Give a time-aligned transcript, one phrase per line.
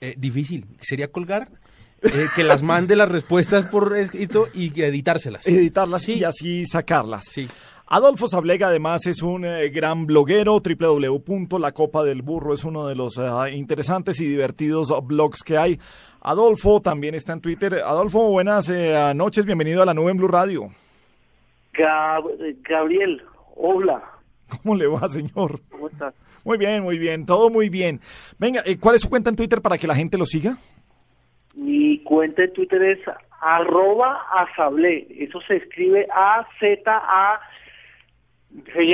[0.00, 0.66] Eh, difícil.
[0.80, 1.48] Sería colgar,
[2.02, 5.46] eh, que las mande las respuestas por escrito y editárselas.
[5.46, 7.24] Editarlas y así sacarlas.
[7.26, 7.48] Sí.
[7.90, 13.16] Adolfo Sablega además es un eh, gran bloguero, www.lacopa del burro es uno de los
[13.18, 15.80] eh, interesantes y divertidos blogs que hay.
[16.20, 17.74] Adolfo también está en Twitter.
[17.76, 20.68] Adolfo, buenas eh, noches, bienvenido a la nube en Blue Radio.
[21.72, 23.22] Gab- Gabriel,
[23.56, 24.02] hola,
[24.62, 25.60] ¿Cómo le va, señor?
[25.70, 26.14] ¿cómo estás?
[26.48, 28.00] Muy bien, muy bien, todo muy bien.
[28.38, 30.56] Venga, eh, ¿cuál es su cuenta en Twitter para que la gente lo siga?
[31.54, 32.98] Mi cuenta de Twitter es
[33.42, 35.06] arroba asablé.
[35.10, 37.38] Eso se escribe A-Z-A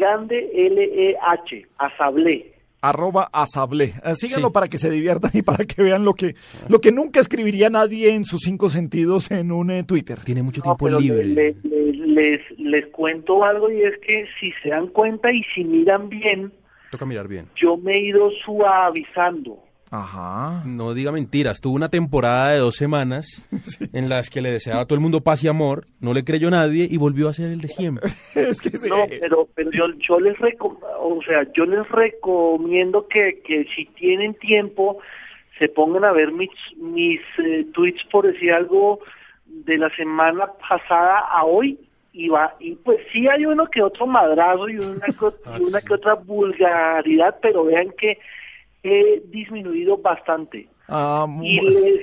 [0.00, 2.54] grande L-E-H, asablé.
[2.80, 3.92] arroba asable.
[4.02, 6.34] Eh, síganlo para que se diviertan y para que vean lo que,
[6.70, 10.18] lo que nunca escribiría nadie en sus cinco sentidos en un eh, Twitter.
[10.24, 11.24] Tiene mucho No, tiempo libre.
[11.26, 15.64] le- le- les, les cuento algo y es que si se dan cuenta y si
[15.64, 16.50] miran bien,
[16.92, 17.48] Toca mirar bien.
[17.56, 19.58] yo me he ido suavizando.
[19.90, 20.62] Ajá.
[20.66, 21.62] No diga mentiras.
[21.62, 23.48] Tuvo una temporada de dos semanas
[23.94, 25.86] en las que le deseaba a todo el mundo paz y amor.
[26.00, 28.10] No le creyó nadie y volvió a ser el de siempre.
[28.34, 28.90] es que sí.
[28.90, 30.36] No, pero, pero yo, yo les
[31.00, 34.98] o sea, yo les recomiendo que, que si tienen tiempo
[35.58, 39.00] se pongan a ver mis, mis eh, tweets por decir algo
[39.46, 41.78] de la semana pasada a hoy
[42.12, 45.80] y va y pues sí hay uno que otro madrazo y una que, y una
[45.80, 48.18] que otra vulgaridad, pero vean que
[48.82, 50.68] he disminuido bastante.
[50.88, 52.00] Ah, y les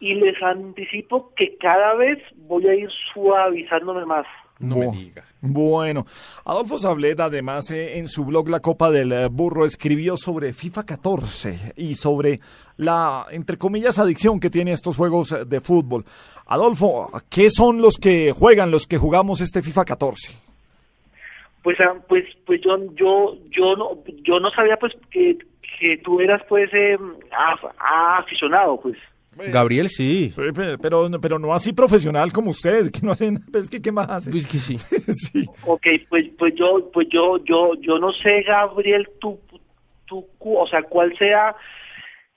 [0.00, 4.26] y les anticipo que cada vez voy a ir suavizándome más.
[4.60, 5.24] No me diga.
[5.40, 6.06] Bueno,
[6.44, 10.84] Adolfo Sableda, además, eh, en su blog La Copa del eh, Burro, escribió sobre FIFA
[10.86, 12.40] 14 y sobre
[12.76, 16.04] la, entre comillas, adicción que tiene estos juegos eh, de fútbol.
[16.46, 20.32] Adolfo, ¿qué son los que juegan, los que jugamos este FIFA 14?
[21.62, 25.38] Pues ah, pues pues yo yo yo no yo no sabía pues que,
[25.80, 27.72] que tú eras pues eh, af-
[28.18, 28.96] aficionado pues.
[29.52, 30.32] Gabriel sí.
[30.34, 33.92] Pe- pe- Pero, pero no así profesional como usted, que no hacen, pues, que, ¿qué
[33.92, 34.30] más hace?
[34.30, 34.76] Pues que sí.
[35.12, 35.44] sí.
[35.66, 39.38] Ok, pues pues yo pues yo yo yo no sé Gabriel tú
[40.06, 41.54] tú o sea cuál sea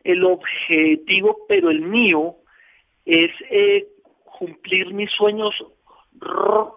[0.03, 2.35] el objetivo, pero el mío
[3.05, 3.87] es eh,
[4.37, 5.53] cumplir mis sueños
[6.19, 6.75] ro-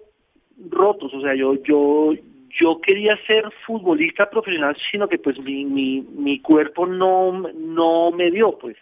[0.71, 2.13] rotos, o sea, yo yo
[2.61, 8.31] yo quería ser futbolista profesional, sino que pues mi mi, mi cuerpo no no me
[8.31, 8.77] dio, pues.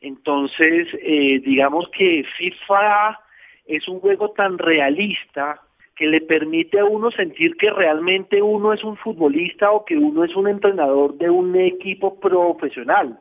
[0.00, 3.18] Entonces, eh, digamos que FIFA
[3.66, 5.60] es un juego tan realista
[5.94, 10.24] que le permite a uno sentir que realmente uno es un futbolista o que uno
[10.24, 13.20] es un entrenador de un equipo profesional.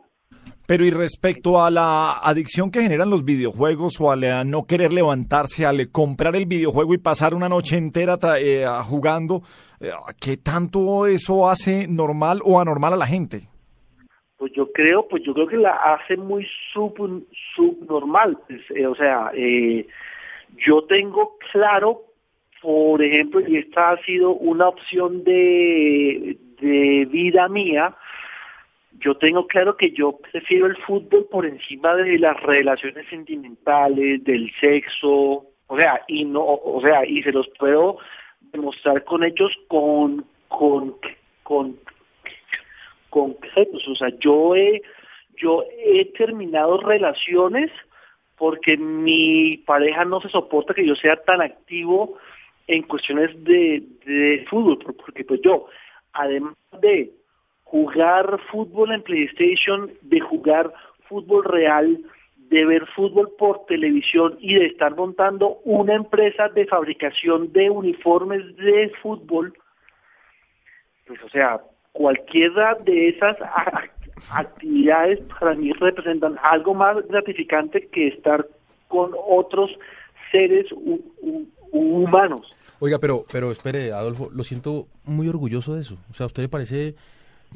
[0.70, 5.66] Pero y respecto a la adicción que generan los videojuegos o eh, no querer levantarse,
[5.66, 9.42] al comprar el videojuego y pasar una noche entera eh, jugando,
[9.80, 9.90] eh,
[10.22, 13.49] ¿qué tanto eso hace normal o anormal a la gente?
[14.40, 16.96] Pues yo creo, pues yo creo que la hace muy sub,
[17.56, 18.38] subnormal.
[18.48, 19.86] pues, eh, o sea, eh,
[20.66, 22.04] yo tengo claro,
[22.62, 27.96] por ejemplo, y esta ha sido una opción de, de vida mía,
[29.02, 34.50] yo tengo claro que yo prefiero el fútbol por encima de las relaciones sentimentales, del
[34.62, 37.98] sexo, o sea, y no, o sea, y se los puedo
[38.54, 40.96] demostrar con hechos con, con,
[41.44, 41.78] con
[43.09, 43.88] concretos.
[43.88, 44.81] O sea, yo he,
[45.38, 47.72] yo he terminado relaciones
[48.38, 52.18] porque mi pareja no se soporta que yo sea tan activo
[52.68, 55.68] en cuestiones de, de fútbol, por- porque pues yo,
[56.13, 57.12] además de
[57.63, 60.74] jugar fútbol en PlayStation, de jugar
[61.07, 62.00] fútbol real,
[62.36, 68.56] de ver fútbol por televisión y de estar montando una empresa de fabricación de uniformes
[68.56, 69.54] de fútbol,
[71.06, 73.38] pues o sea, cualquiera de esas
[74.33, 78.45] actividades para mí representan algo más gratificante que estar
[78.88, 79.71] con otros
[80.31, 82.51] seres hu- hu- humanos.
[82.80, 85.97] Oiga, pero, pero espere, Adolfo, lo siento muy orgulloso de eso.
[86.09, 86.95] O sea, ¿a usted le parece,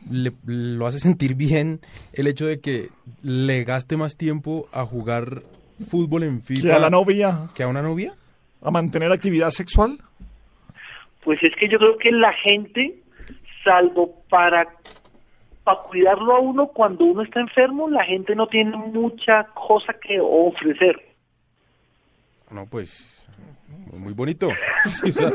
[0.10, 1.80] le, lo hace sentir bien
[2.14, 2.90] el hecho de que
[3.22, 5.42] le gaste más tiempo a jugar
[5.90, 8.14] fútbol en FIFA ¿Que a la novia que a una novia?
[8.62, 9.98] a mantener actividad sexual?
[11.26, 12.96] Pues es que yo creo que la gente,
[13.64, 14.68] salvo para,
[15.64, 20.20] para cuidarlo a uno cuando uno está enfermo, la gente no tiene mucha cosa que
[20.22, 20.96] ofrecer.
[22.52, 23.26] No, pues
[23.94, 24.50] muy bonito.
[24.86, 25.32] Sí, o sea,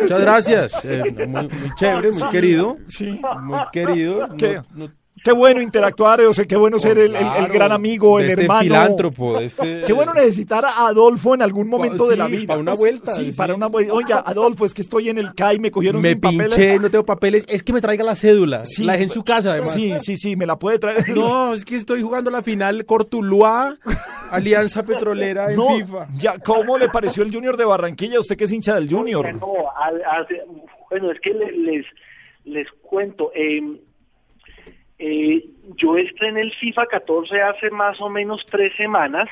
[0.00, 0.84] muchas gracias.
[0.84, 2.76] eh, muy, muy chévere, muy querido.
[2.86, 3.20] Sí.
[3.40, 4.26] Muy querido.
[4.28, 4.60] no- ¿Qué?
[4.74, 4.90] no-
[5.24, 8.42] Qué bueno interactuar, o sea, qué bueno ser el, el- gran amigo, de el este
[8.42, 8.62] hermano.
[8.62, 12.46] filántropo, de este- Qué bueno necesitar a Adolfo en algún momento de la sí, vida.
[12.48, 13.36] para una vuelta, Sí, sí.
[13.36, 13.92] para una vuelta.
[13.92, 16.54] Oiga, Adolfo, es que estoy en el CAI, me cogieron Me sin papeles.
[16.54, 17.44] pinché, no tengo papeles.
[17.48, 18.66] Es que me traiga la cédula.
[18.66, 18.84] Sí.
[18.84, 19.72] la dejé en su casa, además.
[19.74, 21.08] Sí, sí, sí, me la puede traer.
[21.10, 23.76] No, es que estoy jugando la final Cortuluá,
[24.30, 26.08] Alianza Petrolera en No, FIFA.
[26.16, 28.18] ya, ¿cómo le pareció el Junior de Barranquilla?
[28.20, 29.24] Usted que es hincha del Junior.
[29.26, 30.26] Ya no, a- a-
[30.90, 31.86] bueno, es que le- les,
[32.44, 33.30] les cuento.
[33.34, 33.60] eh,
[35.04, 35.44] eh,
[35.76, 39.28] yo estrené el FIFA 14 hace más o menos tres semanas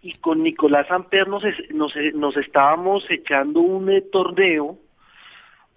[0.00, 4.78] y con Nicolás Amper nos, es- nos, nos estábamos echando un eh, torneo,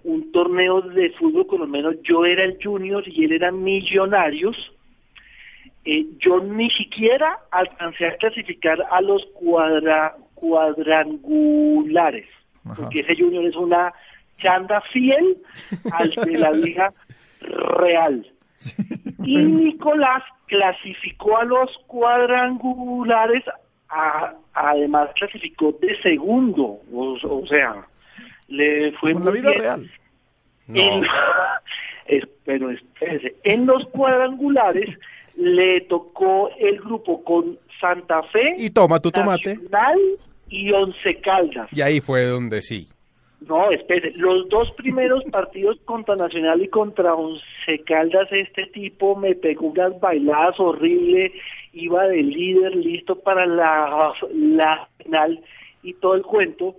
[0.03, 1.91] un torneo de fútbol colombiano.
[2.03, 4.55] Yo era el junior y él era millonarios.
[5.83, 12.25] Eh, yo ni siquiera alcancé a clasificar a los cuadra, cuadrangulares,
[12.75, 13.93] porque ese junior es una
[14.39, 15.37] chanda fiel
[15.91, 16.93] al de la liga
[17.41, 18.25] real.
[19.25, 23.43] Y Nicolás clasificó a los cuadrangulares,
[23.89, 27.85] a- además clasificó de segundo, o, o sea,
[28.47, 29.61] le fue Como en la muy vida bien.
[29.61, 29.91] real.
[30.69, 31.03] En,
[32.07, 34.97] es- pero espérese, en los cuadrangulares
[35.35, 39.55] le tocó el grupo con Santa Fe, Y toma tu tomate.
[39.55, 39.99] Nacional
[40.49, 41.67] y Once Caldas.
[41.73, 42.87] Y ahí fue donde sí.
[43.47, 47.43] No, espere, los dos primeros partidos contra Nacional y contra Once
[47.85, 51.31] Caldas, este tipo me pegó unas bailadas horrible,
[51.73, 55.39] iba de líder, listo para la, la final
[55.83, 56.75] y todo el cuento,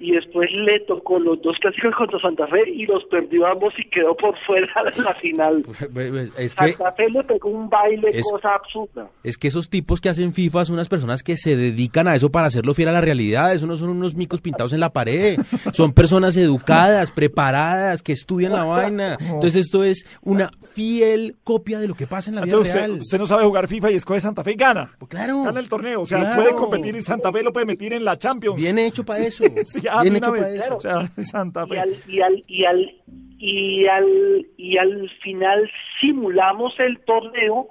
[0.00, 3.88] y después le tocó los dos clásicos contra Santa Fe y los perdió ambos y
[3.90, 4.66] quedó por fuera
[4.96, 5.62] de la final.
[6.38, 9.08] Es que, Santa Fe le pegó un baile, es- cosa absurda.
[9.22, 12.30] es que esos tipos que hacen FIFA son unas personas que se dedican a eso
[12.30, 13.52] para hacerlo fiel a la realidad.
[13.52, 15.38] Eso no son unos micos pintados en la pared.
[15.72, 19.16] Son personas educadas, preparadas, que estudian la vaina.
[19.20, 22.90] Entonces esto es una fiel copia de lo que pasa en la vida Entonces real.
[22.92, 24.92] usted, usted no sabe jugar FIFA y escoge Santa Fe y gana.
[24.98, 25.42] Pues claro.
[25.42, 26.02] Gana el torneo.
[26.02, 26.42] O sea, Claro.
[26.42, 28.56] puede competir y Santa Fe lo puede meter en la Champions.
[28.56, 29.44] Bien hecho para eso.
[29.66, 30.76] Sí, ah, Bien hecho para eso.
[30.76, 31.80] O sea, Santa y Fe.
[31.80, 32.90] al, y al y al
[33.40, 37.70] y al y al final simulamos el torneo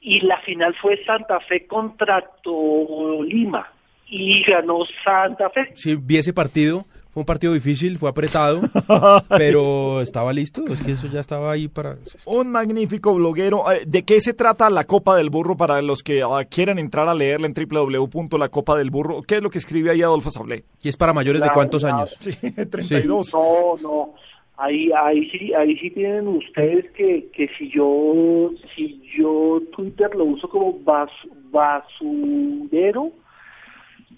[0.00, 3.72] y la final fue Santa Fe contra Tolima
[4.06, 6.84] y ganó Santa Fe Sí, vi ese partido.
[7.12, 8.60] Fue un partido difícil, fue apretado,
[9.30, 10.64] pero estaba listo.
[10.68, 11.98] Es que eso ya estaba ahí para...
[12.24, 13.68] Un magnífico bloguero.
[13.72, 17.08] Eh, ¿De qué se trata la Copa del Burro para los que ah, quieran entrar
[17.08, 19.22] a leerla en www.lacopadelburro?
[19.22, 20.62] ¿Qué es lo que escribe ahí Adolfo Sablé?
[20.82, 22.16] ¿Y es para mayores de cuántos años?
[22.20, 22.30] Sí,
[22.70, 23.32] 32.
[23.34, 24.14] no no
[24.60, 30.24] ahí ahí sí ahí sí tienen ustedes que que si yo si yo Twitter lo
[30.24, 31.10] uso como bas,
[31.50, 33.10] basurero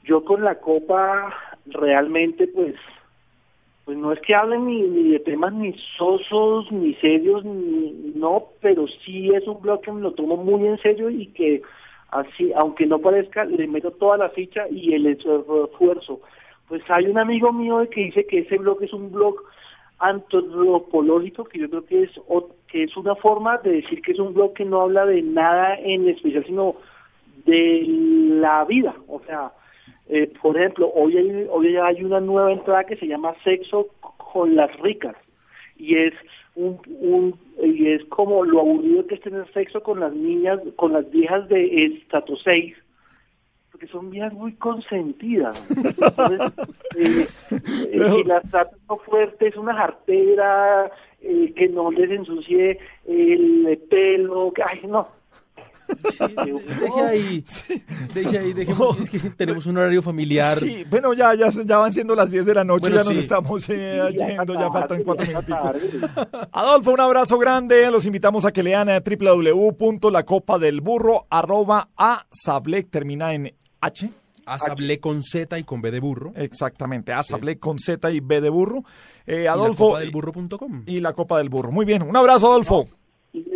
[0.04, 1.32] yo con la copa
[1.66, 2.74] realmente pues
[3.84, 8.48] pues no es que hablen ni, ni de temas ni sosos ni serios ni no
[8.60, 11.62] pero sí es un blog que me lo tomo muy en serio y que
[12.10, 16.20] así aunque no parezca le meto toda la ficha y el esfuerzo.
[16.68, 19.36] Pues hay un amigo mío que dice que ese blog es un blog
[20.02, 22.10] antropológico que yo creo que es
[22.66, 25.76] que es una forma de decir que es un blog que no habla de nada
[25.78, 26.74] en especial sino
[27.46, 28.94] de la vida.
[29.06, 29.52] O sea
[30.08, 34.56] eh, por ejemplo hoy hay, hoy hay una nueva entrada que se llama sexo con
[34.56, 35.14] las ricas
[35.76, 36.14] y es
[36.56, 40.92] un, un y es como lo aburrido que es tener sexo con las niñas con
[40.92, 42.74] las viejas de estatus 6
[43.82, 45.68] porque son viejas muy consentidas.
[45.70, 46.52] Entonces,
[46.96, 52.78] eh, eh, si las tratan no fuerte, es una jartera, eh, que no les ensucie
[53.06, 55.08] el pelo, que, ay, no.
[55.88, 55.94] Eh,
[56.80, 57.44] Deje ahí,
[58.14, 60.56] deje ahí, dejemos, es que tenemos un horario familiar.
[60.56, 63.12] Sí, bueno, ya, ya, ya van siendo las 10 de la noche, Bueno, ya nos
[63.12, 63.18] sí.
[63.18, 65.60] estamos eh, ya yendo, ya faltan cuatro ya minuticos.
[65.60, 65.90] tarde.
[66.52, 67.90] Adolfo, un abrazo grande.
[67.90, 74.08] Los invitamos a que lean a www.lacopadelburro arroba a Sablé, termina en H.
[74.44, 76.32] Asablé con Z y con B de burro.
[76.34, 78.82] Exactamente, a Sablé con Z y B de burro.
[79.26, 79.88] Eh, Y la Adolfo.
[79.90, 80.82] copa del burro.com.
[80.86, 81.70] y la Copa del Burro.
[81.70, 82.86] Muy bien, un abrazo, Adolfo.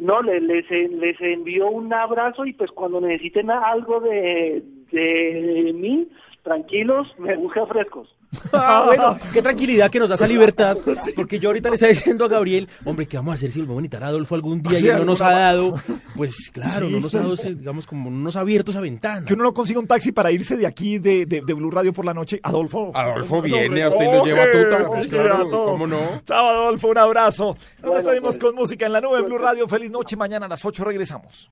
[0.00, 6.08] No, les, les, les envío un abrazo y pues cuando necesiten algo de, de mí,
[6.44, 8.08] tranquilos, me busca frescos.
[8.52, 10.76] Ah, bueno, qué tranquilidad que nos da esa libertad.
[11.14, 13.92] Porque yo ahorita le estaba diciendo a Gabriel, hombre, ¿qué vamos a hacer si volvemos
[14.00, 15.74] a a Adolfo algún día Sí, y no nos ha dado?
[16.16, 16.92] Pues claro, Sí.
[16.92, 19.26] no nos ha dado, ese, digamos, como no nos ha abierto esa ventana.
[19.26, 21.92] Que uno no consiga un taxi para irse de aquí de, de, de Blue Radio
[21.92, 22.40] por la noche.
[22.42, 22.90] Adolfo.
[22.94, 25.50] Adolfo viene, a usted lo lleva a tuta, nos pues lleva claro.
[25.50, 25.98] ¿cómo no?
[26.24, 27.56] Chao, Adolfo, un abrazo.
[27.82, 28.38] Nos despedimos pues.
[28.38, 29.68] con música en la nube en Blue Radio.
[29.68, 30.16] Feliz noche.
[30.16, 31.50] Mañana a las 8 regresamos.